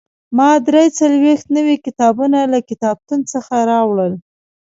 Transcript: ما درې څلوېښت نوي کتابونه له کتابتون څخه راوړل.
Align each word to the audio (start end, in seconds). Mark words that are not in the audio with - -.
ما 0.37 0.49
درې 0.67 0.85
څلوېښت 0.99 1.47
نوي 1.57 1.75
کتابونه 1.85 2.39
له 2.53 2.59
کتابتون 2.69 3.19
څخه 3.33 3.55
راوړل. 3.71 4.13